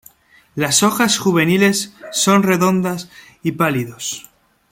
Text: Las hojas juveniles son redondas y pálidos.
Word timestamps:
Las 0.55 0.81
hojas 0.81 1.19
juveniles 1.19 1.93
son 2.11 2.41
redondas 2.41 3.11
y 3.43 3.51
pálidos. 3.51 4.27